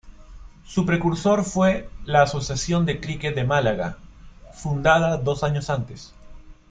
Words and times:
Su 0.65 0.87
precursor 0.87 1.43
fue 1.43 1.87
la 2.05 2.23
Asociación 2.23 2.87
de 2.87 2.99
Cricket 2.99 3.35
de 3.35 3.43
Málaga, 3.43 3.99
fundada 4.51 5.17
dos 5.17 5.43
años 5.43 5.69
antes. 5.69 6.15